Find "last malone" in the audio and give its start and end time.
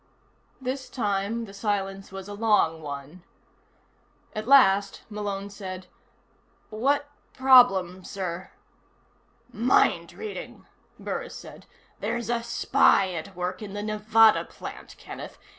4.47-5.51